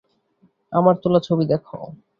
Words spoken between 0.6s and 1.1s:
আমার